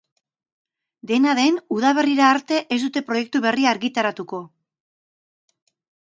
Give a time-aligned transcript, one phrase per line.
[1.09, 4.39] Dena den, udaberrira arte ez dute proiektu berria argitaratuko.